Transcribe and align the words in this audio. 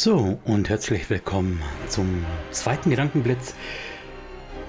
So, 0.00 0.38
und 0.44 0.68
herzlich 0.68 1.10
willkommen 1.10 1.60
zum 1.88 2.24
zweiten 2.52 2.90
Gedankenblitz. 2.90 3.56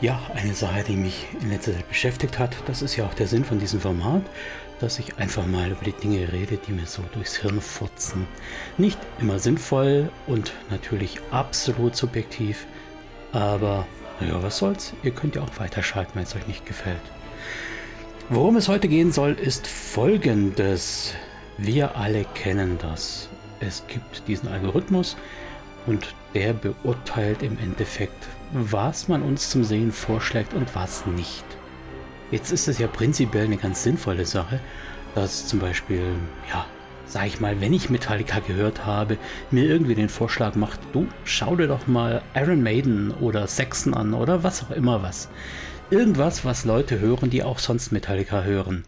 Ja, 0.02 0.20
eine 0.34 0.56
Sache, 0.56 0.84
die 0.88 0.96
mich 0.96 1.28
in 1.40 1.52
letzter 1.52 1.74
Zeit 1.74 1.88
beschäftigt 1.88 2.40
hat, 2.40 2.56
das 2.66 2.82
ist 2.82 2.96
ja 2.96 3.06
auch 3.06 3.14
der 3.14 3.28
Sinn 3.28 3.46
von 3.46 3.60
diesem 3.60 3.80
Format, 3.80 4.24
dass 4.80 4.98
ich 4.98 5.20
einfach 5.20 5.46
mal 5.46 5.70
über 5.70 5.86
die 5.86 5.92
Dinge 5.92 6.34
rede, 6.34 6.58
die 6.58 6.72
mir 6.72 6.88
so 6.88 7.04
durchs 7.14 7.36
Hirn 7.36 7.62
furzen. 7.62 8.26
Nicht 8.80 8.98
immer 9.20 9.38
sinnvoll 9.38 10.10
und 10.26 10.52
natürlich 10.72 11.20
absolut 11.30 11.96
subjektiv, 11.96 12.66
aber 13.32 13.86
naja, 14.20 14.42
was 14.42 14.58
soll's, 14.58 14.94
ihr 15.04 15.12
könnt 15.12 15.36
ja 15.36 15.44
auch 15.44 15.60
weiterschalten, 15.60 16.14
wenn 16.16 16.24
es 16.24 16.36
euch 16.36 16.48
nicht 16.48 16.66
gefällt. 16.66 16.98
Worum 18.30 18.56
es 18.56 18.68
heute 18.68 18.88
gehen 18.88 19.12
soll, 19.12 19.34
ist 19.34 19.68
folgendes. 19.68 21.14
Wir 21.60 21.96
alle 21.98 22.26
kennen 22.34 22.80
das 22.82 23.30
es 23.60 23.84
gibt 23.88 24.28
diesen 24.28 24.50
Algorithmus 24.50 25.18
und 25.86 26.14
der 26.34 26.54
beurteilt 26.54 27.44
im 27.44 27.58
Endeffekt, 27.60 28.28
was 28.52 29.08
man 29.08 29.22
uns 29.22 29.50
zum 29.50 29.64
Sehen 29.64 29.92
vorschlägt 29.92 30.54
und 30.54 30.76
was 30.76 31.06
nicht. 31.06 31.46
Jetzt 32.32 32.52
ist 32.52 32.68
es 32.68 32.78
ja 32.78 32.88
prinzipiell 32.88 33.46
eine 33.46 33.58
ganz 33.58 33.84
sinnvolle 33.84 34.26
Sache, 34.26 34.60
dass 35.16 35.48
zum 35.48 35.60
Beispiel, 35.60 36.04
ja, 36.50 36.66
sag 37.06 37.26
ich 37.26 37.40
mal, 37.40 37.60
wenn 37.60 37.74
ich 37.74 37.90
Metallica 37.90 38.40
gehört 38.40 38.86
habe, 38.86 39.18
mir 39.50 39.66
irgendwie 39.66 39.96
den 39.96 40.10
Vorschlag 40.10 40.56
macht, 40.56 40.80
du 40.94 41.08
schau 41.24 41.56
dir 41.56 41.68
doch 41.68 41.88
mal 41.88 42.22
Iron 42.36 42.62
Maiden 42.62 43.12
oder 43.12 43.48
Saxon 43.48 43.96
an 43.96 44.14
oder 44.14 44.44
was 44.44 44.64
auch 44.64 44.72
immer 44.72 45.02
was. 45.02 45.30
Irgendwas, 45.90 46.46
was 46.46 46.66
Leute 46.66 47.00
hören, 47.00 47.32
die 47.32 47.44
auch 47.44 47.58
sonst 47.58 47.92
Metallica 47.92 48.44
hören. 48.44 48.86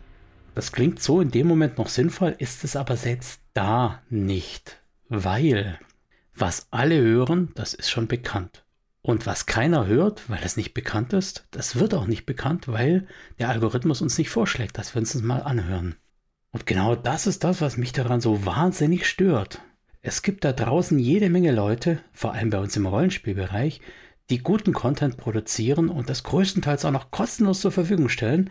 Das 0.53 0.71
klingt 0.71 1.01
so 1.01 1.21
in 1.21 1.31
dem 1.31 1.47
Moment 1.47 1.77
noch 1.77 1.87
sinnvoll, 1.87 2.35
ist 2.37 2.63
es 2.63 2.75
aber 2.75 2.97
selbst 2.97 3.41
da 3.53 4.01
nicht, 4.09 4.81
weil 5.07 5.79
was 6.35 6.67
alle 6.71 6.99
hören, 7.01 7.51
das 7.55 7.73
ist 7.73 7.89
schon 7.89 8.07
bekannt. 8.07 8.65
Und 9.01 9.25
was 9.25 9.45
keiner 9.45 9.87
hört, 9.87 10.29
weil 10.29 10.41
es 10.43 10.57
nicht 10.57 10.73
bekannt 10.73 11.13
ist, 11.13 11.47
das 11.51 11.77
wird 11.77 11.93
auch 11.93 12.05
nicht 12.05 12.25
bekannt, 12.25 12.67
weil 12.67 13.07
der 13.39 13.49
Algorithmus 13.49 14.01
uns 14.01 14.17
nicht 14.17 14.29
vorschlägt, 14.29 14.77
dass 14.77 14.93
wir 14.93 14.99
uns 14.99 15.13
das 15.13 15.21
mal 15.21 15.41
anhören. 15.41 15.95
Und 16.51 16.65
genau 16.65 16.95
das 16.95 17.27
ist 17.27 17.43
das, 17.43 17.61
was 17.61 17.77
mich 17.77 17.93
daran 17.93 18.21
so 18.21 18.45
wahnsinnig 18.45 19.07
stört. 19.07 19.61
Es 20.01 20.21
gibt 20.21 20.43
da 20.43 20.51
draußen 20.51 20.99
jede 20.99 21.29
Menge 21.29 21.51
Leute, 21.51 21.99
vor 22.11 22.33
allem 22.33 22.49
bei 22.49 22.59
uns 22.59 22.75
im 22.75 22.85
Rollenspielbereich, 22.85 23.81
die 24.29 24.39
guten 24.39 24.73
Content 24.73 25.17
produzieren 25.17 25.89
und 25.89 26.09
das 26.09 26.23
größtenteils 26.23 26.85
auch 26.85 26.91
noch 26.91 27.11
kostenlos 27.11 27.61
zur 27.61 27.71
Verfügung 27.71 28.09
stellen, 28.09 28.49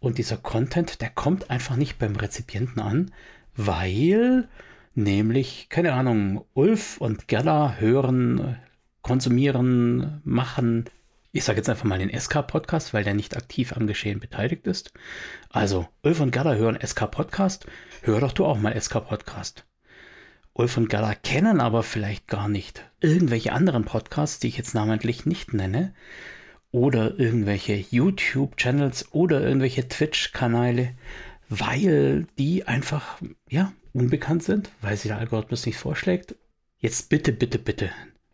und 0.00 0.18
dieser 0.18 0.36
Content, 0.36 1.00
der 1.00 1.10
kommt 1.10 1.50
einfach 1.50 1.76
nicht 1.76 1.98
beim 1.98 2.16
Rezipienten 2.16 2.80
an, 2.80 3.10
weil 3.56 4.48
nämlich, 4.94 5.68
keine 5.68 5.92
Ahnung, 5.92 6.44
Ulf 6.54 6.98
und 6.98 7.28
Gerda 7.28 7.76
hören, 7.78 8.58
konsumieren, 9.02 10.20
machen, 10.24 10.84
ich 11.32 11.44
sage 11.44 11.58
jetzt 11.58 11.68
einfach 11.68 11.84
mal 11.84 11.98
den 11.98 12.16
SK-Podcast, 12.16 12.94
weil 12.94 13.04
der 13.04 13.14
nicht 13.14 13.36
aktiv 13.36 13.72
am 13.76 13.86
Geschehen 13.86 14.20
beteiligt 14.20 14.66
ist. 14.66 14.92
Also, 15.50 15.86
Ulf 16.02 16.20
und 16.20 16.30
Gerda 16.30 16.54
hören 16.54 16.78
SK-Podcast, 16.80 17.66
hör 18.02 18.20
doch 18.20 18.32
du 18.32 18.44
auch 18.44 18.58
mal 18.58 18.78
SK-Podcast. 18.80 19.64
Ulf 20.52 20.76
und 20.76 20.88
Gerda 20.88 21.14
kennen 21.14 21.60
aber 21.60 21.82
vielleicht 21.82 22.26
gar 22.26 22.48
nicht 22.48 22.84
irgendwelche 23.00 23.52
anderen 23.52 23.84
Podcasts, 23.84 24.40
die 24.40 24.48
ich 24.48 24.56
jetzt 24.56 24.74
namentlich 24.74 25.26
nicht 25.26 25.54
nenne 25.54 25.94
oder 26.70 27.18
irgendwelche 27.18 27.74
YouTube-Channels 27.74 29.12
oder 29.12 29.40
irgendwelche 29.40 29.88
Twitch-Kanäle, 29.88 30.94
weil 31.48 32.26
die 32.38 32.66
einfach, 32.66 33.20
ja, 33.48 33.72
unbekannt 33.92 34.42
sind, 34.42 34.70
weil 34.80 34.96
sie 34.96 35.08
der 35.08 35.18
Algorithmus 35.18 35.66
nicht 35.66 35.78
vorschlägt. 35.78 36.34
Jetzt 36.78 37.08
bitte, 37.08 37.32
bitte, 37.32 37.58
bitte. 37.58 37.90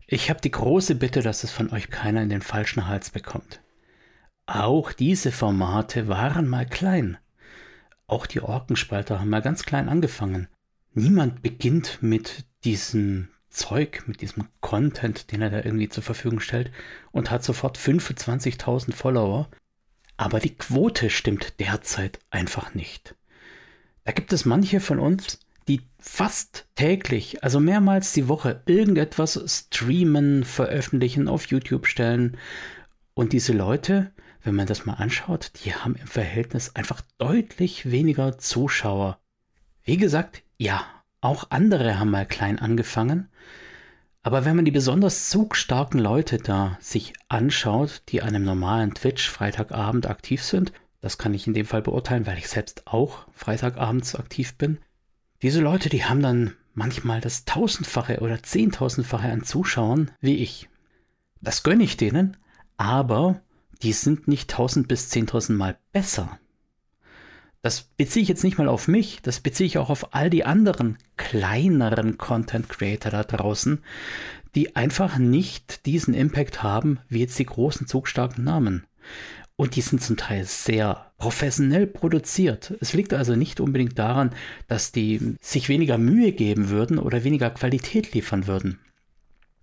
Ich 0.06 0.28
habe 0.28 0.40
die 0.40 0.50
große 0.50 0.96
Bitte, 0.96 1.22
dass 1.22 1.44
es 1.44 1.50
von 1.50 1.70
euch 1.72 1.90
keiner 1.90 2.22
in 2.22 2.28
den 2.28 2.42
falschen 2.42 2.86
Hals 2.86 3.10
bekommt. 3.10 3.60
Auch 4.46 4.92
diese 4.92 5.32
Formate 5.32 6.08
waren 6.08 6.46
mal 6.46 6.66
klein. 6.66 7.16
Auch 8.06 8.26
die 8.26 8.40
Orkenspalter 8.42 9.20
haben 9.20 9.30
mal 9.30 9.40
ganz 9.40 9.64
klein 9.64 9.88
angefangen. 9.88 10.48
Niemand 10.92 11.40
beginnt 11.42 11.98
mit 12.02 12.44
diesen 12.64 13.30
Zeug, 13.54 14.02
mit 14.06 14.20
diesem 14.20 14.48
Content, 14.60 15.32
den 15.32 15.40
er 15.40 15.50
da 15.50 15.58
irgendwie 15.58 15.88
zur 15.88 16.02
Verfügung 16.02 16.40
stellt 16.40 16.70
und 17.12 17.30
hat 17.30 17.44
sofort 17.44 17.78
25.000 17.78 18.92
Follower. 18.92 19.48
Aber 20.16 20.40
die 20.40 20.54
Quote 20.54 21.10
stimmt 21.10 21.58
derzeit 21.60 22.18
einfach 22.30 22.74
nicht. 22.74 23.14
Da 24.04 24.12
gibt 24.12 24.32
es 24.32 24.44
manche 24.44 24.80
von 24.80 24.98
uns, 24.98 25.40
die 25.66 25.80
fast 25.98 26.66
täglich, 26.74 27.42
also 27.42 27.58
mehrmals 27.58 28.12
die 28.12 28.28
Woche, 28.28 28.62
irgendetwas 28.66 29.42
streamen, 29.46 30.44
veröffentlichen, 30.44 31.28
auf 31.28 31.46
YouTube 31.46 31.86
stellen. 31.86 32.36
Und 33.14 33.32
diese 33.32 33.52
Leute, 33.52 34.12
wenn 34.42 34.54
man 34.54 34.66
das 34.66 34.84
mal 34.84 34.94
anschaut, 34.94 35.52
die 35.64 35.74
haben 35.74 35.96
im 35.96 36.06
Verhältnis 36.06 36.76
einfach 36.76 37.00
deutlich 37.16 37.90
weniger 37.90 38.36
Zuschauer. 38.36 39.18
Wie 39.84 39.96
gesagt, 39.96 40.42
ja, 40.58 40.84
auch 41.24 41.46
andere 41.50 41.98
haben 41.98 42.10
mal 42.10 42.26
klein 42.26 42.58
angefangen. 42.58 43.28
Aber 44.22 44.44
wenn 44.44 44.56
man 44.56 44.64
die 44.64 44.70
besonders 44.70 45.30
zugstarken 45.30 45.98
Leute 45.98 46.38
da 46.38 46.78
sich 46.80 47.14
anschaut, 47.28 48.02
die 48.08 48.22
an 48.22 48.28
einem 48.28 48.44
normalen 48.44 48.94
Twitch 48.94 49.30
Freitagabend 49.30 50.06
aktiv 50.06 50.42
sind, 50.42 50.72
das 51.00 51.18
kann 51.18 51.34
ich 51.34 51.46
in 51.46 51.54
dem 51.54 51.66
Fall 51.66 51.82
beurteilen, 51.82 52.26
weil 52.26 52.38
ich 52.38 52.48
selbst 52.48 52.86
auch 52.86 53.26
Freitagabends 53.32 54.14
aktiv 54.14 54.54
bin. 54.56 54.78
Diese 55.42 55.60
Leute, 55.60 55.88
die 55.88 56.04
haben 56.04 56.22
dann 56.22 56.54
manchmal 56.74 57.20
das 57.20 57.44
tausendfache 57.44 58.20
oder 58.20 58.42
zehntausendfache 58.42 59.28
an 59.28 59.44
Zuschauern 59.44 60.10
wie 60.20 60.36
ich. 60.36 60.68
Das 61.40 61.62
gönne 61.62 61.84
ich 61.84 61.96
denen, 61.96 62.36
aber 62.76 63.40
die 63.82 63.92
sind 63.92 64.28
nicht 64.28 64.50
tausend 64.50 64.88
bis 64.88 65.08
zehntausend 65.08 65.58
Mal 65.58 65.78
besser. 65.92 66.38
Das 67.64 67.80
beziehe 67.80 68.22
ich 68.22 68.28
jetzt 68.28 68.44
nicht 68.44 68.58
mal 68.58 68.68
auf 68.68 68.88
mich, 68.88 69.22
das 69.22 69.40
beziehe 69.40 69.66
ich 69.66 69.78
auch 69.78 69.88
auf 69.88 70.14
all 70.14 70.28
die 70.28 70.44
anderen 70.44 70.98
kleineren 71.16 72.18
Content 72.18 72.68
Creator 72.68 73.10
da 73.10 73.24
draußen, 73.24 73.78
die 74.54 74.76
einfach 74.76 75.16
nicht 75.16 75.86
diesen 75.86 76.12
Impact 76.12 76.62
haben 76.62 76.98
wie 77.08 77.20
jetzt 77.20 77.38
die 77.38 77.46
großen 77.46 77.86
zugstarken 77.86 78.44
Namen. 78.44 78.84
Und 79.56 79.76
die 79.76 79.80
sind 79.80 80.02
zum 80.02 80.18
Teil 80.18 80.44
sehr 80.44 81.12
professionell 81.16 81.86
produziert. 81.86 82.74
Es 82.82 82.92
liegt 82.92 83.14
also 83.14 83.34
nicht 83.34 83.60
unbedingt 83.60 83.98
daran, 83.98 84.34
dass 84.68 84.92
die 84.92 85.36
sich 85.40 85.70
weniger 85.70 85.96
Mühe 85.96 86.32
geben 86.32 86.68
würden 86.68 86.98
oder 86.98 87.24
weniger 87.24 87.48
Qualität 87.48 88.12
liefern 88.12 88.46
würden. 88.46 88.78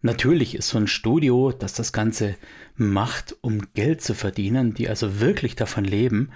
Natürlich 0.02 0.56
ist 0.56 0.70
so 0.70 0.80
ein 0.80 0.88
Studio, 0.88 1.52
das 1.52 1.74
das 1.74 1.94
Ganze 1.94 2.36
macht, 2.76 3.36
um 3.42 3.72
Geld 3.76 4.02
zu 4.02 4.16
verdienen, 4.16 4.74
die 4.74 4.90
also 4.90 5.20
wirklich 5.20 5.56
davon 5.56 5.86
leben, 5.86 6.32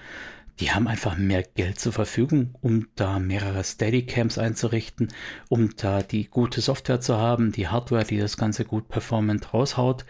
die 0.60 0.70
haben 0.72 0.88
einfach 0.88 1.16
mehr 1.18 1.42
Geld 1.42 1.78
zur 1.78 1.92
Verfügung, 1.92 2.54
um 2.62 2.88
da 2.94 3.18
mehrere 3.18 3.62
Steadycams 3.62 4.38
einzurichten, 4.38 5.08
um 5.48 5.76
da 5.76 6.02
die 6.02 6.28
gute 6.28 6.60
Software 6.60 7.00
zu 7.00 7.16
haben, 7.16 7.52
die 7.52 7.68
Hardware, 7.68 8.04
die 8.04 8.18
das 8.18 8.36
Ganze 8.36 8.64
gut 8.64 8.88
performant 8.88 9.52
raushaut. 9.52 10.04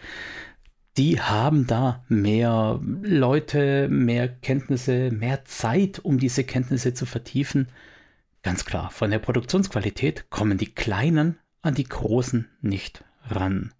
Die 0.95 1.21
haben 1.21 1.67
da 1.67 2.03
mehr 2.07 2.79
Leute, 2.81 3.87
mehr 3.89 4.29
Kenntnisse, 4.29 5.11
mehr 5.11 5.45
Zeit, 5.45 5.99
um 5.99 6.17
diese 6.17 6.43
Kenntnisse 6.43 6.93
zu 6.93 7.05
vertiefen. 7.05 7.67
Ganz 8.41 8.65
klar, 8.65 8.89
von 8.89 9.11
der 9.11 9.19
Produktionsqualität 9.19 10.29
kommen 10.29 10.57
die 10.57 10.73
Kleinen 10.73 11.37
an 11.61 11.75
die 11.75 11.83
Großen 11.83 12.47
nicht 12.61 13.03
ran. 13.29 13.73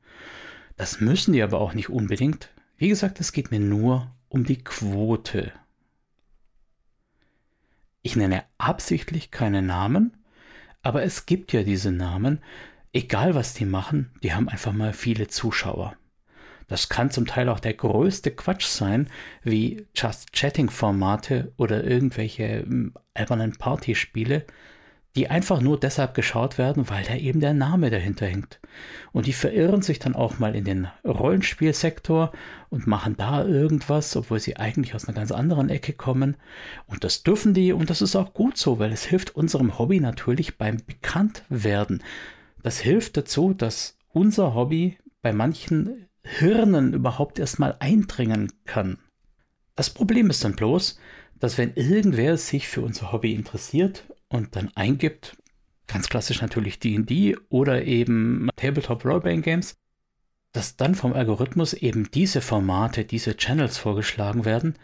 Das 0.76 1.00
müssen 1.00 1.34
die 1.34 1.42
aber 1.42 1.60
auch 1.60 1.74
nicht 1.74 1.90
unbedingt. 1.90 2.50
Wie 2.78 2.90
gesagt, 2.90 3.20
es 3.20 3.32
geht 3.32 3.50
mir 3.50 3.62
nur 3.62 4.12
um 4.30 4.44
die 4.44 4.64
Quote. 4.64 5.54
Ich 8.08 8.16
nenne 8.16 8.46
absichtlich 8.58 9.32
keine 9.32 9.62
Namen, 9.62 10.16
aber 10.82 11.04
es 11.04 11.26
gibt 11.26 11.52
ja 11.52 11.64
diese 11.64 11.92
Namen, 11.92 12.40
egal 12.94 13.36
was 13.36 13.54
die 13.54 13.66
machen, 13.66 14.14
die 14.24 14.34
haben 14.34 14.48
einfach 14.48 14.72
mal 14.72 14.94
viele 14.94 15.28
Zuschauer. 15.28 15.98
Das 16.70 16.88
kann 16.88 17.12
zum 17.12 17.26
Teil 17.26 17.50
auch 17.50 17.60
der 17.60 17.74
größte 17.74 18.32
Quatsch 18.32 18.68
sein, 18.68 19.10
wie 19.44 19.88
Just 19.94 20.32
Chatting 20.32 20.70
Formate 20.70 21.52
oder 21.58 21.84
irgendwelche 21.84 22.62
hm, 22.62 22.94
albernen 23.14 23.58
Partyspiele, 23.58 24.46
die 25.16 25.30
einfach 25.30 25.62
nur 25.62 25.80
deshalb 25.80 26.14
geschaut 26.14 26.58
werden, 26.58 26.90
weil 26.90 27.04
da 27.04 27.16
eben 27.16 27.40
der 27.40 27.54
Name 27.54 27.90
dahinter 27.90 28.28
hängt. 28.28 28.60
Und 29.12 29.26
die 29.26 29.34
verirren 29.34 29.82
sich 29.82 29.98
dann 29.98 30.16
auch 30.16 30.38
mal 30.38 30.56
in 30.56 30.64
den 30.64 30.88
Rollenspielsektor 31.04 32.32
und 32.70 32.86
machen 32.86 33.16
da 33.18 33.44
irgendwas, 33.44 34.16
obwohl 34.16 34.40
sie 34.40 34.58
eigentlich 34.58 34.94
aus 34.94 35.08
einer 35.08 35.16
ganz 35.16 35.32
anderen 35.32 35.70
Ecke 35.70 35.94
kommen. 35.94 36.38
Und 36.86 37.04
das 37.04 37.24
dürfen 37.24 37.54
die 37.54 37.74
und 37.74 37.90
das 37.90 38.02
ist 38.02 38.16
auch 38.16 38.34
gut 38.34 38.58
so, 38.58 38.78
weil 38.78 38.92
es 38.92 39.06
hilft 39.06 39.36
unserem 39.36 39.80
Hobby 39.80 40.00
natürlich 40.00 40.58
beim 40.58 40.78
Bekanntwerden. 40.86 42.04
Das 42.62 42.80
hilft 42.80 43.18
dazu, 43.18 43.54
dass 43.54 43.98
unser 44.10 44.54
Hobby 44.54 44.98
bei 45.22 45.34
manchen 45.34 46.08
Hirnen 46.22 46.94
überhaupt 46.94 47.40
erstmal 47.40 47.76
eindringen 47.80 48.52
kann. 48.66 49.00
Das 49.76 49.90
Problem 49.90 50.30
ist 50.30 50.44
dann 50.44 50.56
bloß, 50.56 51.00
dass 51.40 51.58
wenn 51.58 51.74
irgendwer 51.76 52.38
sich 52.38 52.68
für 52.68 52.82
unser 52.82 53.12
Hobby 53.12 53.34
interessiert 53.34 54.04
und 54.30 54.56
dann 54.56 54.72
eingibt, 54.76 55.38
ganz 55.88 56.10
klassisch 56.10 56.42
natürlich 56.42 56.80
D&D 56.80 57.38
oder 57.50 57.84
eben 57.86 58.50
Tabletop 58.56 59.06
Roleplaying 59.06 59.42
Games, 59.42 59.76
dass 60.52 60.76
dann 60.76 60.96
vom 60.96 61.14
Algorithmus 61.14 61.74
eben 61.74 62.10
diese 62.12 62.42
Formate, 62.42 63.06
diese 63.06 63.38
Channels 63.38 63.78
vorgeschlagen 63.78 64.46
werden, 64.46 64.76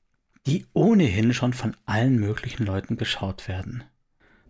die 0.46 0.66
ohnehin 0.74 1.34
schon 1.34 1.54
von 1.54 1.76
allen 1.86 2.20
möglichen 2.20 2.66
Leuten 2.66 2.98
geschaut 2.98 3.48
werden. 3.48 3.84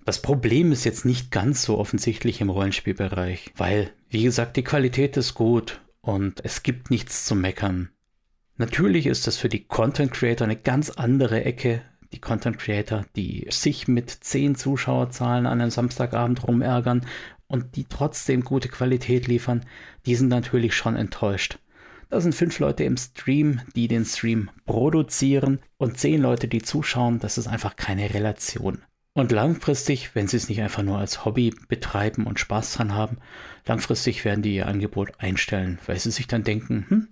Das 0.06 0.22
Problem 0.22 0.72
ist 0.72 0.84
jetzt 0.84 1.06
nicht 1.06 1.32
ganz 1.32 1.64
so 1.64 1.78
offensichtlich 1.78 2.42
im 2.42 2.50
Rollenspielbereich, 2.50 3.54
weil, 3.56 3.92
wie 4.10 4.24
gesagt, 4.24 4.58
die 4.58 4.64
Qualität 4.64 5.16
ist 5.16 5.34
gut 5.34 5.82
und 6.02 6.44
es 6.44 6.64
gibt 6.64 6.90
nichts 6.90 7.26
zu 7.26 7.36
meckern. 7.36 7.90
Natürlich 8.58 9.06
ist 9.06 9.28
das 9.28 9.38
für 9.38 9.50
die 9.50 9.66
Content 9.66 10.12
Creator 10.12 10.46
eine 10.46 10.58
ganz 10.58 10.90
andere 10.90 11.46
Ecke. 11.46 11.84
Die 12.14 12.22
Content 12.22 12.60
Creator, 12.60 13.06
die 13.16 13.48
sich 13.50 13.88
mit 13.88 14.10
10 14.10 14.56
Zuschauerzahlen 14.56 15.48
an 15.48 15.60
einem 15.60 15.72
Samstagabend 15.72 16.48
rumärgern 16.48 17.06
und 17.48 17.76
die 17.76 17.86
trotzdem 17.86 18.44
gute 18.44 18.70
Qualität 18.70 19.28
liefern, 19.28 19.66
die 20.06 20.16
sind 20.16 20.30
natürlich 20.30 20.76
schon 20.76 20.96
enttäuscht. 20.96 21.58
Da 22.10 22.22
sind 22.22 22.36
fünf 22.36 22.60
Leute 22.60 22.84
im 22.84 22.96
Stream, 22.96 23.62
die 23.76 23.88
den 23.88 24.06
Stream 24.06 24.52
produzieren 24.68 25.60
und 25.78 25.98
zehn 25.98 26.22
Leute, 26.22 26.48
die 26.48 26.62
zuschauen. 26.62 27.18
Das 27.18 27.40
ist 27.40 27.48
einfach 27.48 27.76
keine 27.76 28.14
Relation. 28.14 28.84
Und 29.16 29.32
langfristig, 29.32 30.16
wenn 30.16 30.28
sie 30.28 30.38
es 30.38 30.50
nicht 30.50 30.62
einfach 30.62 30.82
nur 30.82 30.98
als 30.98 31.24
Hobby 31.24 31.54
betreiben 31.68 32.26
und 32.26 32.40
Spaß 32.40 32.74
dran 32.74 32.96
haben, 32.96 33.18
langfristig 33.66 34.26
werden 34.26 34.42
die 34.42 34.56
ihr 34.56 34.68
Angebot 34.68 35.12
einstellen, 35.20 35.78
weil 35.86 36.00
sie 36.00 36.10
sich 36.10 36.26
dann 36.26 36.44
denken, 36.44 36.86
hm, 36.90 37.08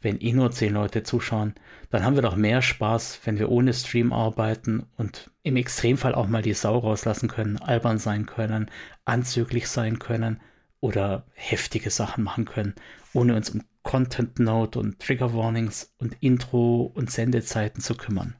wenn 0.00 0.20
eh 0.20 0.32
nur 0.32 0.50
zehn 0.50 0.74
Leute 0.74 1.04
zuschauen, 1.04 1.54
dann 1.90 2.04
haben 2.04 2.16
wir 2.16 2.22
doch 2.22 2.34
mehr 2.34 2.60
Spaß, 2.60 3.20
wenn 3.24 3.38
wir 3.38 3.50
ohne 3.50 3.72
Stream 3.72 4.12
arbeiten 4.12 4.86
und 4.96 5.30
im 5.44 5.56
Extremfall 5.56 6.14
auch 6.14 6.26
mal 6.26 6.42
die 6.42 6.54
Sau 6.54 6.76
rauslassen 6.78 7.28
können, 7.28 7.56
albern 7.58 7.98
sein 7.98 8.26
können, 8.26 8.68
anzüglich 9.04 9.68
sein 9.68 10.00
können 10.00 10.40
oder 10.80 11.24
heftige 11.34 11.90
Sachen 11.90 12.24
machen 12.24 12.46
können, 12.46 12.74
ohne 13.12 13.36
uns 13.36 13.50
um 13.50 13.62
Content 13.84 14.40
Note 14.40 14.78
und 14.78 14.98
Trigger 14.98 15.32
Warnings 15.34 15.94
und 15.98 16.16
Intro 16.20 16.92
und 16.94 17.10
Sendezeiten 17.10 17.80
zu 17.80 17.94
kümmern. 17.94 18.34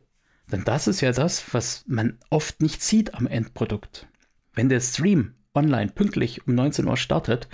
Denn 0.50 0.64
das 0.64 0.88
ist 0.88 1.00
ja 1.00 1.12
das, 1.12 1.52
was 1.52 1.84
man 1.86 2.18
oft 2.30 2.62
nicht 2.62 2.82
sieht 2.82 3.14
am 3.14 3.26
Endprodukt. 3.26 4.08
Wenn 4.54 4.68
der 4.68 4.80
Stream 4.80 5.34
online 5.54 5.90
pünktlich 5.90 6.46
um 6.46 6.54
19 6.54 6.86
Uhr 6.86 6.96
startet, 6.96 7.48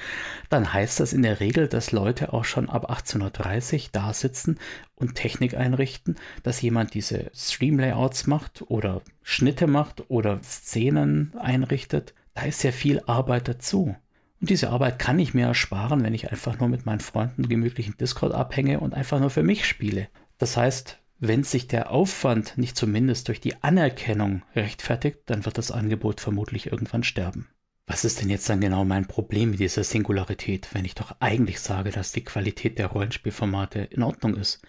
dann 0.51 0.73
heißt 0.73 1.01
das 1.01 1.13
in 1.13 1.23
der 1.23 1.41
Regel, 1.41 1.69
dass 1.69 1.93
Leute 1.93 2.33
auch 2.33 2.45
schon 2.45 2.69
ab 2.69 2.91
18.30 2.91 3.75
Uhr 3.75 3.89
da 3.93 4.13
sitzen 4.13 4.59
und 4.95 5.15
Technik 5.15 5.57
einrichten, 5.57 6.17
dass 6.43 6.63
jemand 6.63 6.95
diese 6.95 7.31
Stream-Layouts 7.35 8.27
macht 8.27 8.63
oder 8.69 9.03
Schnitte 9.23 9.67
macht 9.67 10.11
oder 10.11 10.41
Szenen 10.43 11.35
einrichtet. 11.39 12.15
Da 12.35 12.43
ist 12.43 12.61
sehr 12.61 12.73
viel 12.73 13.01
Arbeit 13.07 13.49
dazu. 13.49 13.97
Und 14.41 14.51
diese 14.51 14.71
Arbeit 14.71 14.99
kann 14.99 15.19
ich 15.19 15.33
mir 15.33 15.47
ersparen, 15.47 16.05
wenn 16.05 16.15
ich 16.15 16.31
einfach 16.31 16.59
nur 16.59 16.69
mit 16.69 16.85
meinen 16.85 17.01
Freunden 17.01 17.49
gemütlichen 17.49 17.97
Discord 17.97 18.35
abhänge 18.35 18.81
und 18.81 18.93
einfach 18.93 19.21
nur 19.21 19.31
für 19.31 19.43
mich 19.43 19.67
spiele. 19.67 20.09
Das 20.37 20.57
heißt, 20.57 20.99
wenn 21.19 21.45
sich 21.45 21.69
der 21.69 21.91
Aufwand 21.91 22.59
nicht 22.59 22.77
zumindest 22.77 23.29
durch 23.29 23.41
die 23.41 23.63
Anerkennung 23.63 24.43
rechtfertigt, 24.55 25.19
dann 25.27 25.45
wird 25.45 25.59
das 25.59 25.71
Angebot 25.71 26.21
vermutlich 26.21 26.71
irgendwann 26.71 27.05
sterben. 27.05 27.49
Was 27.87 28.05
ist 28.05 28.21
denn 28.21 28.31
jetzt 28.31 28.49
dann 28.49 28.61
genau 28.61 28.85
mein 28.85 29.07
Problem 29.07 29.51
mit 29.51 29.61
dieser 29.61 29.85
Singularität, 29.85 30.69
wenn 30.73 30.85
ich 30.85 30.95
doch 30.95 31.17
eigentlich 31.21 31.61
sage, 31.61 31.91
dass 31.91 32.13
die 32.13 32.25
Qualität 32.25 32.79
der 32.79 32.87
Rollenspielformate 32.87 33.81
in 33.81 34.03
Ordnung 34.03 34.37
ist? 34.37 34.63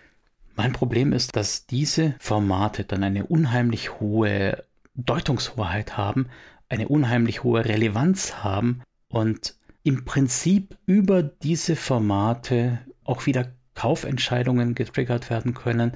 Mein 0.55 0.73
Problem 0.73 1.13
ist, 1.13 1.35
dass 1.35 1.65
diese 1.65 2.15
Formate 2.19 2.83
dann 2.83 3.03
eine 3.03 3.25
unheimlich 3.25 3.99
hohe 3.99 4.63
Deutungshoheit 4.95 5.97
haben, 5.97 6.27
eine 6.69 6.87
unheimlich 6.87 7.43
hohe 7.43 7.63
Relevanz 7.63 8.43
haben 8.43 8.81
und 9.09 9.55
im 9.83 10.03
Prinzip 10.03 10.77
über 10.85 11.23
diese 11.23 11.75
Formate 11.75 12.79
auch 13.03 13.25
wieder 13.25 13.53
Kaufentscheidungen 13.75 14.73
getriggert 14.73 15.29
werden 15.29 15.53
können, 15.53 15.91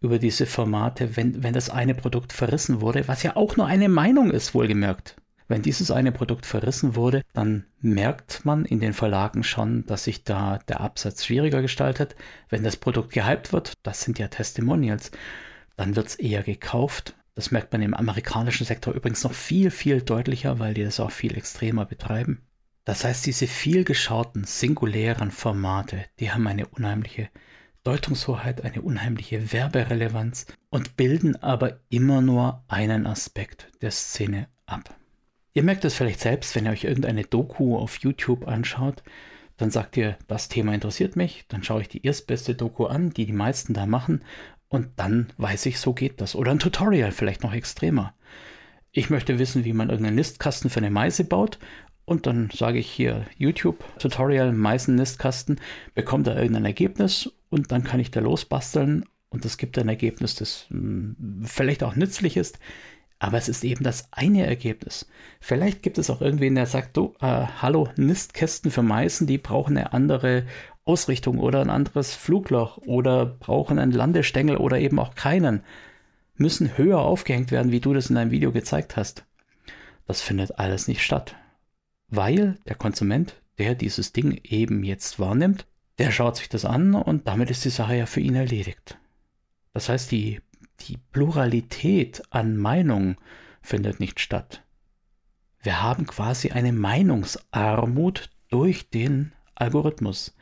über 0.00 0.18
diese 0.18 0.46
Formate, 0.46 1.16
wenn, 1.16 1.42
wenn 1.42 1.54
das 1.54 1.70
eine 1.70 1.94
Produkt 1.94 2.32
verrissen 2.32 2.80
wurde, 2.80 3.08
was 3.08 3.22
ja 3.22 3.36
auch 3.36 3.56
nur 3.56 3.66
eine 3.66 3.88
Meinung 3.88 4.30
ist, 4.30 4.54
wohlgemerkt. 4.54 5.16
Wenn 5.48 5.62
dieses 5.62 5.90
eine 5.90 6.12
Produkt 6.12 6.46
verrissen 6.46 6.96
wurde, 6.96 7.22
dann 7.32 7.66
merkt 7.80 8.44
man 8.44 8.64
in 8.64 8.80
den 8.80 8.94
Verlagen 8.94 9.44
schon, 9.44 9.84
dass 9.86 10.04
sich 10.04 10.24
da 10.24 10.58
der 10.68 10.80
Absatz 10.80 11.24
schwieriger 11.24 11.62
gestaltet. 11.62 12.16
Wenn 12.48 12.62
das 12.62 12.76
Produkt 12.76 13.12
gehypt 13.12 13.52
wird, 13.52 13.74
das 13.82 14.02
sind 14.02 14.18
ja 14.18 14.28
Testimonials, 14.28 15.10
dann 15.76 15.94
wird 15.94 16.08
es 16.08 16.14
eher 16.14 16.42
gekauft. 16.42 17.16
Das 17.34 17.50
merkt 17.50 17.72
man 17.72 17.82
im 17.82 17.94
amerikanischen 17.94 18.66
Sektor 18.66 18.94
übrigens 18.94 19.24
noch 19.24 19.34
viel, 19.34 19.70
viel 19.70 20.02
deutlicher, 20.02 20.58
weil 20.58 20.74
die 20.74 20.84
das 20.84 21.00
auch 21.00 21.10
viel 21.10 21.36
extremer 21.36 21.84
betreiben. 21.84 22.40
Das 22.84 23.04
heißt, 23.04 23.24
diese 23.26 23.46
viel 23.46 23.84
geschauten, 23.84 24.44
singulären 24.44 25.30
Formate, 25.30 26.04
die 26.18 26.32
haben 26.32 26.46
eine 26.46 26.66
unheimliche 26.66 27.28
Deutungshoheit, 27.84 28.64
eine 28.64 28.82
unheimliche 28.82 29.52
Werberelevanz 29.52 30.46
und 30.70 30.96
bilden 30.96 31.36
aber 31.36 31.80
immer 31.88 32.20
nur 32.20 32.64
einen 32.68 33.06
Aspekt 33.06 33.70
der 33.82 33.90
Szene 33.90 34.48
ab. 34.66 34.94
Ihr 35.54 35.62
merkt 35.62 35.84
es 35.84 35.94
vielleicht 35.94 36.20
selbst, 36.20 36.54
wenn 36.54 36.66
ihr 36.66 36.72
euch 36.72 36.84
irgendeine 36.84 37.24
Doku 37.24 37.76
auf 37.76 37.98
YouTube 37.98 38.48
anschaut, 38.48 39.02
dann 39.56 39.70
sagt 39.70 39.96
ihr, 39.96 40.16
das 40.26 40.48
Thema 40.48 40.74
interessiert 40.74 41.14
mich, 41.14 41.44
dann 41.48 41.62
schaue 41.62 41.82
ich 41.82 41.88
die 41.88 42.04
erstbeste 42.04 42.54
Doku 42.54 42.86
an, 42.86 43.10
die 43.10 43.26
die 43.26 43.32
meisten 43.32 43.74
da 43.74 43.86
machen 43.86 44.24
und 44.68 44.88
dann 44.96 45.32
weiß 45.36 45.66
ich, 45.66 45.78
so 45.78 45.92
geht 45.92 46.20
das. 46.20 46.34
Oder 46.34 46.52
ein 46.52 46.58
Tutorial 46.58 47.12
vielleicht 47.12 47.42
noch 47.42 47.52
extremer. 47.52 48.14
Ich 48.90 49.10
möchte 49.10 49.38
wissen, 49.38 49.64
wie 49.64 49.72
man 49.72 49.90
irgendeinen 49.90 50.16
Nistkasten 50.16 50.70
für 50.70 50.80
eine 50.80 50.90
Meise 50.90 51.24
baut 51.24 51.58
und 52.12 52.26
dann 52.26 52.50
sage 52.54 52.78
ich 52.78 52.88
hier 52.88 53.26
YouTube 53.36 53.82
Tutorial 53.98 54.52
Meisen 54.52 54.94
Nistkasten, 54.94 55.60
bekommt 55.94 56.26
da 56.28 56.36
irgendein 56.36 56.66
Ergebnis 56.66 57.32
und 57.50 57.72
dann 57.72 57.82
kann 57.82 57.98
ich 58.00 58.10
da 58.10 58.20
losbasteln 58.20 59.04
und 59.30 59.44
es 59.44 59.56
gibt 59.56 59.78
ein 59.78 59.88
Ergebnis, 59.88 60.36
das 60.36 60.66
hm, 60.68 61.42
vielleicht 61.44 61.82
auch 61.82 61.96
nützlich 61.96 62.36
ist, 62.36 62.58
aber 63.18 63.38
es 63.38 63.48
ist 63.48 63.64
eben 63.64 63.82
das 63.82 64.08
eine 64.10 64.46
Ergebnis. 64.46 65.08
Vielleicht 65.40 65.82
gibt 65.82 65.96
es 65.96 66.10
auch 66.10 66.20
irgendwen, 66.20 66.54
der 66.54 66.66
sagt, 66.66 66.96
du, 66.96 67.14
äh, 67.20 67.46
hallo, 67.60 67.88
Nistkästen 67.96 68.70
für 68.70 68.82
Meißen, 68.82 69.26
die 69.26 69.38
brauchen 69.38 69.76
eine 69.76 69.92
andere 69.92 70.44
Ausrichtung 70.84 71.38
oder 71.38 71.60
ein 71.60 71.70
anderes 71.70 72.14
Flugloch 72.14 72.78
oder 72.78 73.24
brauchen 73.24 73.78
einen 73.78 73.92
Landestängel 73.92 74.56
oder 74.56 74.78
eben 74.80 74.98
auch 74.98 75.14
keinen, 75.14 75.62
müssen 76.36 76.76
höher 76.76 76.98
aufgehängt 76.98 77.52
werden, 77.52 77.72
wie 77.72 77.80
du 77.80 77.94
das 77.94 78.10
in 78.10 78.16
deinem 78.16 78.32
Video 78.32 78.52
gezeigt 78.52 78.96
hast. 78.96 79.24
Das 80.06 80.20
findet 80.20 80.58
alles 80.58 80.88
nicht 80.88 81.02
statt. 81.02 81.36
Weil 82.14 82.58
der 82.68 82.76
Konsument, 82.76 83.40
der 83.56 83.74
dieses 83.74 84.12
Ding 84.12 84.38
eben 84.44 84.84
jetzt 84.84 85.18
wahrnimmt, 85.18 85.66
der 85.96 86.10
schaut 86.10 86.36
sich 86.36 86.50
das 86.50 86.66
an 86.66 86.94
und 86.94 87.26
damit 87.26 87.50
ist 87.50 87.64
die 87.64 87.70
Sache 87.70 87.96
ja 87.96 88.04
für 88.04 88.20
ihn 88.20 88.34
erledigt. 88.34 88.98
Das 89.72 89.88
heißt, 89.88 90.10
die, 90.10 90.42
die 90.80 90.98
Pluralität 91.12 92.22
an 92.28 92.58
Meinungen 92.58 93.16
findet 93.62 93.98
nicht 93.98 94.20
statt. 94.20 94.62
Wir 95.62 95.80
haben 95.82 96.06
quasi 96.06 96.50
eine 96.50 96.72
Meinungsarmut 96.72 98.28
durch 98.50 98.90
den 98.90 99.32
Algorithmus. 99.54 100.36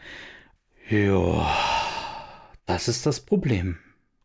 Ja, 0.89 1.49
das 2.67 2.89
ist 2.89 3.07
das 3.07 3.21
Problem. 3.21 3.79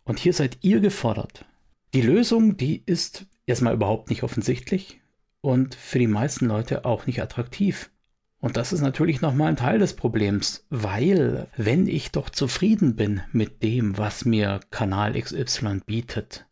Und 0.03 0.17
hier 0.17 0.33
seid 0.33 0.57
ihr 0.61 0.79
gefordert. 0.79 1.45
Die 1.93 2.01
Lösung, 2.01 2.57
die 2.57 2.81
ist 2.87 3.27
erstmal 3.45 3.75
überhaupt 3.75 4.09
nicht 4.09 4.23
offensichtlich 4.23 4.99
und 5.45 5.75
für 5.75 5.99
die 5.99 6.07
meisten 6.07 6.47
Leute 6.47 6.85
auch 6.85 7.05
nicht 7.05 7.21
attraktiv. 7.21 7.91
Und 8.39 8.57
das 8.57 8.73
ist 8.73 8.81
natürlich 8.81 9.21
nochmal 9.21 9.49
ein 9.49 9.55
Teil 9.55 9.77
des 9.77 9.95
Problems, 9.95 10.65
weil 10.71 11.47
wenn 11.55 11.85
ich 11.85 12.11
doch 12.11 12.31
zufrieden 12.31 12.95
bin 12.95 13.21
mit 13.31 13.61
dem, 13.61 13.95
was 13.97 14.25
mir 14.25 14.59
Kanal 14.71 15.13
XY 15.13 15.81
bietet, 15.85 16.47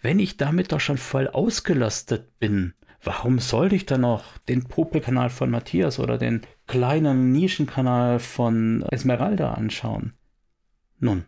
wenn 0.00 0.18
ich 0.18 0.38
damit 0.38 0.72
doch 0.72 0.80
schon 0.80 0.96
voll 0.96 1.28
ausgelastet 1.28 2.38
bin, 2.38 2.72
warum 3.02 3.38
sollte 3.38 3.76
ich 3.76 3.84
dann 3.84 4.00
noch 4.00 4.38
den 4.48 4.64
Popelkanal 4.64 5.28
von 5.28 5.50
Matthias 5.50 5.98
oder 5.98 6.16
den 6.16 6.40
kleinen 6.66 7.32
Nischenkanal 7.32 8.18
von 8.18 8.82
Esmeralda 8.90 9.52
anschauen? 9.52 10.14
Nun, 11.00 11.26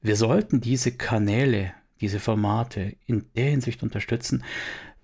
wir 0.00 0.16
sollten 0.16 0.62
diese 0.62 0.92
Kanäle, 0.96 1.72
diese 2.00 2.20
Formate 2.20 2.96
in 3.04 3.26
der 3.36 3.50
Hinsicht 3.50 3.82
unterstützen, 3.82 4.42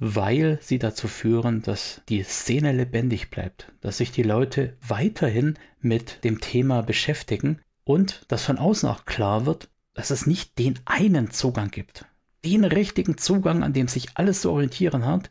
weil 0.00 0.58
sie 0.62 0.78
dazu 0.78 1.06
führen, 1.06 1.60
dass 1.62 2.00
die 2.08 2.22
Szene 2.22 2.72
lebendig 2.72 3.30
bleibt, 3.30 3.70
dass 3.82 3.98
sich 3.98 4.10
die 4.10 4.22
Leute 4.22 4.76
weiterhin 4.86 5.58
mit 5.80 6.24
dem 6.24 6.40
Thema 6.40 6.82
beschäftigen 6.82 7.60
und 7.84 8.24
dass 8.28 8.44
von 8.44 8.58
außen 8.58 8.88
auch 8.88 9.04
klar 9.04 9.44
wird, 9.44 9.68
dass 9.92 10.10
es 10.10 10.26
nicht 10.26 10.58
den 10.58 10.78
einen 10.86 11.30
Zugang 11.30 11.70
gibt, 11.70 12.06
den 12.46 12.64
richtigen 12.64 13.18
Zugang, 13.18 13.62
an 13.62 13.74
dem 13.74 13.88
sich 13.88 14.08
alles 14.14 14.40
zu 14.40 14.50
orientieren 14.50 15.04
hat 15.04 15.30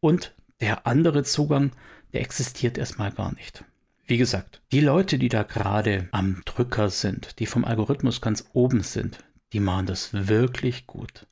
und 0.00 0.34
der 0.60 0.86
andere 0.86 1.22
Zugang, 1.22 1.72
der 2.14 2.22
existiert 2.22 2.78
erstmal 2.78 3.12
gar 3.12 3.34
nicht. 3.34 3.64
Wie 4.06 4.16
gesagt, 4.16 4.62
die 4.72 4.80
Leute, 4.80 5.18
die 5.18 5.28
da 5.28 5.42
gerade 5.42 6.08
am 6.12 6.40
Drücker 6.46 6.88
sind, 6.88 7.38
die 7.38 7.46
vom 7.46 7.66
Algorithmus 7.66 8.22
ganz 8.22 8.46
oben 8.54 8.82
sind, 8.82 9.18
die 9.52 9.60
machen 9.60 9.84
das 9.84 10.14
wirklich 10.14 10.86
gut. 10.86 11.26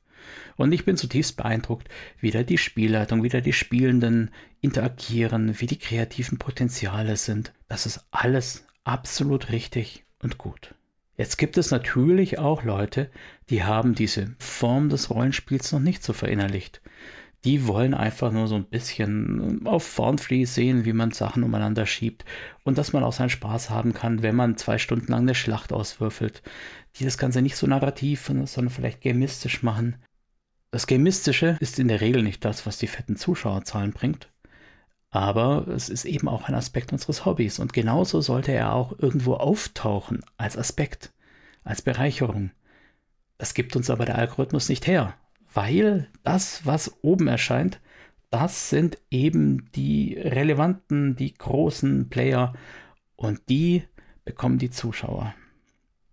Und 0.57 0.71
ich 0.71 0.85
bin 0.85 0.97
zutiefst 0.97 1.37
beeindruckt, 1.37 1.89
wie 2.19 2.31
da 2.31 2.43
die 2.43 2.57
Spielleitung, 2.57 3.23
wie 3.23 3.29
da 3.29 3.41
die 3.41 3.53
Spielenden 3.53 4.31
interagieren, 4.61 5.59
wie 5.59 5.67
die 5.67 5.79
kreativen 5.79 6.37
Potenziale 6.37 7.17
sind. 7.17 7.53
Das 7.67 7.85
ist 7.85 8.05
alles 8.11 8.65
absolut 8.83 9.51
richtig 9.51 10.05
und 10.21 10.37
gut. 10.37 10.75
Jetzt 11.17 11.37
gibt 11.37 11.57
es 11.57 11.71
natürlich 11.71 12.39
auch 12.39 12.63
Leute, 12.63 13.09
die 13.49 13.63
haben 13.63 13.95
diese 13.95 14.35
Form 14.37 14.89
des 14.89 15.09
Rollenspiels 15.09 15.71
noch 15.71 15.79
nicht 15.79 16.03
so 16.03 16.11
verinnerlicht. 16.11 16.81
Die 17.45 17.67
wollen 17.67 17.93
einfach 17.93 18.31
nur 18.31 18.47
so 18.47 18.55
ein 18.55 18.65
bisschen 18.65 19.65
auf 19.67 19.95
Thornfree 19.95 20.45
sehen, 20.45 20.83
wie 20.83 20.93
man 20.93 21.11
Sachen 21.11 21.43
umeinander 21.43 21.85
schiebt 21.85 22.25
und 22.63 22.77
dass 22.77 22.91
man 22.91 23.03
auch 23.03 23.13
seinen 23.13 23.29
Spaß 23.29 23.69
haben 23.69 23.93
kann, 23.93 24.23
wenn 24.23 24.35
man 24.35 24.57
zwei 24.57 24.79
Stunden 24.79 25.11
lang 25.11 25.21
eine 25.21 25.35
Schlacht 25.35 25.71
auswürfelt. 25.71 26.41
Die 26.95 27.03
das 27.03 27.17
Ganze 27.19 27.41
nicht 27.41 27.55
so 27.55 27.67
narrativ, 27.67 28.25
sondern 28.25 28.69
vielleicht 28.69 29.01
gamistisch 29.01 29.61
machen. 29.61 29.97
Das 30.75 30.87
Gamistische 30.87 31.55
ist 31.61 31.79
in 31.79 31.87
der 31.87 32.01
Regel 32.01 32.21
nicht 32.21 32.43
das, 32.43 32.65
was 32.65 32.77
die 32.77 32.87
fetten 32.87 33.15
Zuschauerzahlen 33.15 33.93
bringt. 33.93 34.29
Aber 35.09 35.69
es 35.69 35.87
ist 35.87 36.03
eben 36.03 36.27
auch 36.27 36.49
ein 36.49 36.53
Aspekt 36.53 36.91
unseres 36.91 37.23
Hobbys 37.23 37.59
und 37.59 37.71
genauso 37.71 38.19
sollte 38.19 38.51
er 38.51 38.73
auch 38.73 38.93
irgendwo 38.99 39.35
auftauchen 39.35 40.19
als 40.35 40.57
Aspekt, 40.57 41.13
als 41.63 41.81
Bereicherung. 41.81 42.51
Das 43.37 43.53
gibt 43.53 43.77
uns 43.77 43.89
aber 43.89 44.03
der 44.03 44.17
Algorithmus 44.17 44.67
nicht 44.67 44.85
her, 44.85 45.13
weil 45.53 46.09
das, 46.25 46.65
was 46.65 47.01
oben 47.01 47.29
erscheint, 47.29 47.79
das 48.29 48.69
sind 48.69 48.97
eben 49.09 49.71
die 49.75 50.17
relevanten, 50.19 51.15
die 51.15 51.35
großen 51.35 52.09
Player 52.09 52.51
und 53.15 53.47
die 53.47 53.83
bekommen 54.25 54.57
die 54.57 54.71
Zuschauer. 54.71 55.33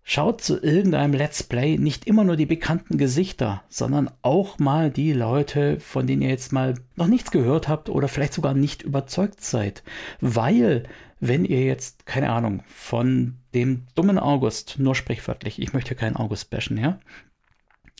Schaut 0.05 0.41
zu 0.41 0.61
irgendeinem 0.61 1.13
Let's 1.13 1.43
Play 1.43 1.77
nicht 1.77 2.07
immer 2.07 2.25
nur 2.25 2.35
die 2.35 2.45
bekannten 2.45 2.97
Gesichter, 2.97 3.63
sondern 3.69 4.11
auch 4.21 4.59
mal 4.59 4.91
die 4.91 5.13
Leute, 5.13 5.79
von 5.79 6.05
denen 6.05 6.21
ihr 6.21 6.29
jetzt 6.29 6.51
mal 6.51 6.73
noch 6.97 7.07
nichts 7.07 7.31
gehört 7.31 7.69
habt 7.69 7.87
oder 7.87 8.09
vielleicht 8.09 8.33
sogar 8.33 8.53
nicht 8.53 8.81
überzeugt 8.81 9.39
seid. 9.41 9.81
Weil, 10.19 10.83
wenn 11.21 11.45
ihr 11.45 11.63
jetzt, 11.63 12.05
keine 12.05 12.31
Ahnung, 12.31 12.63
von 12.67 13.37
dem 13.53 13.85
dummen 13.95 14.19
August, 14.19 14.77
nur 14.77 14.93
sprichwörtlich, 14.93 15.61
ich 15.61 15.71
möchte 15.71 15.95
keinen 15.95 16.17
August 16.17 16.49
bashen, 16.49 16.77
ja? 16.77 16.99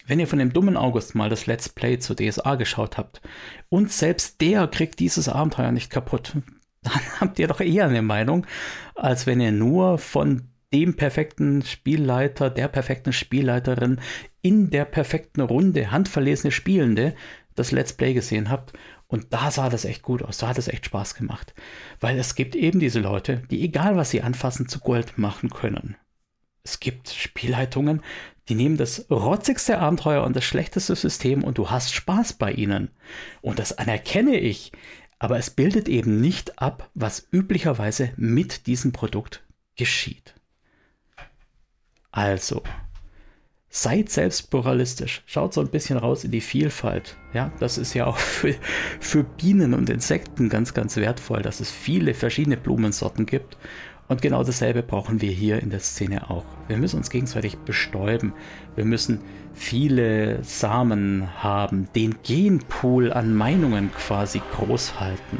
Wenn 0.05 0.19
ihr 0.19 0.27
von 0.27 0.39
dem 0.39 0.51
dummen 0.51 0.75
August 0.75 1.15
mal 1.15 1.29
das 1.29 1.45
Let's 1.45 1.69
Play 1.69 1.99
zu 1.99 2.13
DSA 2.15 2.55
geschaut 2.55 2.97
habt 2.97 3.21
und 3.69 3.89
selbst 3.89 4.41
der 4.41 4.67
kriegt 4.67 4.99
dieses 4.99 5.29
Abenteuer 5.29 5.71
nicht 5.71 5.89
kaputt, 5.89 6.35
dann 6.81 7.01
habt 7.21 7.39
ihr 7.39 7.47
doch 7.47 7.61
eher 7.61 7.85
eine 7.85 8.01
Meinung, 8.01 8.45
als 8.93 9.25
wenn 9.25 9.39
ihr 9.39 9.53
nur 9.53 9.97
von 9.97 10.49
dem 10.73 10.95
perfekten 10.95 11.61
Spielleiter, 11.61 12.49
der 12.49 12.67
perfekten 12.67 13.13
Spielleiterin 13.13 14.01
in 14.41 14.69
der 14.69 14.85
perfekten 14.85 15.41
Runde, 15.41 15.91
handverlesene 15.91 16.51
Spielende, 16.51 17.13
das 17.55 17.71
Let's 17.71 17.93
Play 17.93 18.13
gesehen 18.13 18.49
habt. 18.49 18.73
Und 19.07 19.27
da 19.29 19.51
sah 19.51 19.69
das 19.69 19.85
echt 19.85 20.01
gut 20.01 20.23
aus, 20.23 20.39
da 20.39 20.47
hat 20.47 20.57
es 20.57 20.67
echt 20.67 20.85
Spaß 20.87 21.13
gemacht. 21.13 21.53
Weil 21.99 22.17
es 22.17 22.33
gibt 22.33 22.55
eben 22.55 22.79
diese 22.79 22.99
Leute, 22.99 23.43
die 23.51 23.63
egal 23.63 23.95
was 23.95 24.09
sie 24.09 24.23
anfassen, 24.23 24.67
zu 24.67 24.79
Gold 24.79 25.17
machen 25.17 25.49
können. 25.49 25.95
Es 26.63 26.79
gibt 26.79 27.09
Spielleitungen, 27.09 28.01
die 28.49 28.55
nehmen 28.55 28.77
das 28.77 29.05
rotzigste 29.09 29.77
Abenteuer 29.77 30.23
und 30.23 30.35
das 30.35 30.43
schlechteste 30.43 30.95
System 30.95 31.43
und 31.43 31.57
du 31.57 31.69
hast 31.69 31.93
Spaß 31.93 32.33
bei 32.33 32.51
ihnen. 32.51 32.89
Und 33.41 33.59
das 33.59 33.77
anerkenne 33.77 34.37
ich. 34.37 34.71
Aber 35.19 35.37
es 35.37 35.51
bildet 35.51 35.87
eben 35.87 36.19
nicht 36.19 36.59
ab, 36.59 36.89
was 36.95 37.27
üblicherweise 37.31 38.11
mit 38.17 38.67
diesem 38.67 38.91
Produkt 38.91 39.43
geschieht. 39.77 40.32
Also, 42.13 42.61
seid 43.69 44.09
selbst 44.09 44.51
pluralistisch. 44.51 45.23
Schaut 45.25 45.51
so 45.51 45.61
ein 45.61 45.69
bisschen 45.69 45.97
raus 45.97 46.23
in 46.23 46.29
die 46.29 46.41
Vielfalt. 46.41 47.17
Ja, 47.33 47.51
das 47.59 47.79
ist 47.79 47.95
ja 47.95 48.05
auch 48.05 48.17
für, 48.19 48.53
für 48.99 49.23
Bienen 49.23 49.73
und 49.73 49.89
Insekten 49.89 50.47
ganz, 50.47 50.75
ganz 50.75 50.95
wertvoll, 50.95 51.41
dass 51.41 51.59
es 51.59 51.71
viele 51.71 52.13
verschiedene 52.13 52.55
Blumensorten 52.55 53.25
gibt. 53.25 53.57
Und 54.07 54.21
genau 54.21 54.43
dasselbe 54.43 54.83
brauchen 54.83 55.21
wir 55.21 55.31
hier 55.31 55.59
in 55.59 55.71
der 55.71 55.79
Szene 55.79 56.29
auch. 56.29 56.45
Wir 56.67 56.77
müssen 56.77 56.97
uns 56.97 57.09
gegenseitig 57.09 57.57
bestäuben. 57.57 58.33
Wir 58.75 58.85
müssen 58.85 59.21
viele 59.55 60.43
Samen 60.43 61.41
haben, 61.41 61.87
den 61.95 62.17
Genpool 62.21 63.11
an 63.11 63.33
Meinungen 63.33 63.91
quasi 63.91 64.39
groß 64.55 64.99
halten. 64.99 65.39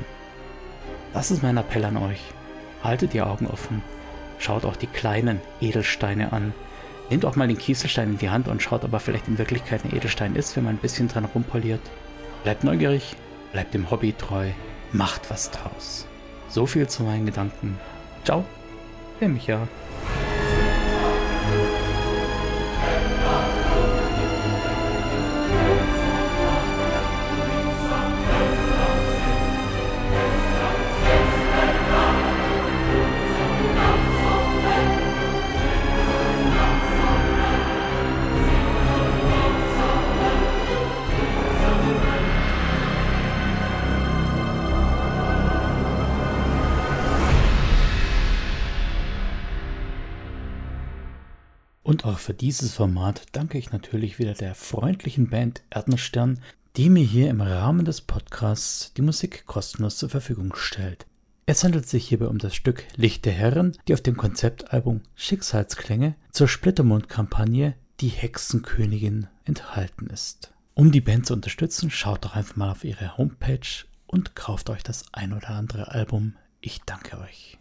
Das 1.13 1.30
ist 1.30 1.44
mein 1.44 1.58
Appell 1.58 1.86
an 1.86 1.98
euch. 1.98 2.22
Haltet 2.82 3.13
die 3.13 3.22
Augen 3.22 3.46
offen. 3.46 3.84
Schaut 4.43 4.65
auch 4.65 4.75
die 4.75 4.88
kleinen 4.88 5.39
Edelsteine 5.62 6.33
an. 6.33 6.53
Nehmt 7.09 7.23
auch 7.23 7.38
mal 7.38 7.47
den 7.47 7.57
Kieselstein 7.57 8.09
in 8.09 8.17
die 8.17 8.29
Hand 8.29 8.50
und 8.50 8.62
schaut, 8.62 8.83
ob 8.83 8.91
er 8.91 9.00
vielleicht 9.00 9.29
in 9.29 9.38
Wirklichkeit 9.38 9.85
ein 9.85 9.95
Edelstein 9.95 10.35
ist, 10.35 10.57
wenn 10.57 10.65
man 10.65 10.75
ein 10.75 10.79
bisschen 10.79 11.07
dran 11.07 11.23
rumpoliert. 11.23 11.79
Bleibt 12.43 12.65
neugierig, 12.65 13.15
bleibt 13.53 13.73
dem 13.73 13.89
Hobby 13.89 14.12
treu, 14.12 14.50
macht 14.91 15.31
was 15.31 15.50
draus. 15.50 16.07
So 16.50 16.65
viel 16.65 16.88
zu 16.88 17.03
meinen 17.03 17.25
Gedanken. 17.25 17.79
Ciao, 18.25 18.43
der 19.21 19.29
Micha. 19.29 19.65
Für 52.24 52.34
dieses 52.34 52.74
Format 52.74 53.25
danke 53.34 53.58
ich 53.58 53.72
natürlich 53.72 54.18
wieder 54.18 54.34
der 54.34 54.56
freundlichen 54.56 55.30
Band 55.30 55.62
Erdenstern, 55.70 56.39
die 56.77 56.89
mir 56.89 57.03
hier 57.03 57.30
im 57.30 57.42
Rahmen 57.42 57.84
des 57.84 58.00
Podcasts 58.00 58.94
die 58.94 59.01
Musik 59.01 59.46
kostenlos 59.46 59.98
zur 59.98 60.10
Verfügung 60.10 60.56
stellt. 60.56 61.06
Es 61.46 61.65
handelt 61.65 61.88
sich 61.88 62.08
hierbei 62.08 62.27
um 62.27 62.38
das 62.38 62.56
Stück 62.56 62.86
Licht 62.96 63.25
der 63.25 63.34
Herren, 63.34 63.77
die 63.88 63.94
auf 63.94 64.00
dem 64.00 64.15
Konzeptalbum 64.15 65.01
Schicksalsklänge 65.15 66.15
zur 66.32 66.48
Splittermond-Kampagne 66.48 67.75
Die 68.00 68.08
Hexenkönigin 68.08 69.27
enthalten 69.44 70.08
ist. 70.08 70.53
Um 70.75 70.94
die 70.94 71.01
Band 71.01 71.27
zu 71.27 71.34
unterstützen, 71.34 71.92
schaut 71.92 72.24
doch 72.24 72.36
einfach 72.36 72.56
mal 72.56 72.72
auf 72.72 72.86
ihre 72.86 73.18
Homepage 73.18 73.86
und 74.08 74.36
kauft 74.36 74.70
euch 74.70 74.84
das 74.84 75.03
ein 75.12 75.34
oder 75.34 75.50
andere 75.50 75.92
Album. 75.92 76.36
Ich 76.62 76.82
danke 76.86 77.20
euch. 77.20 77.60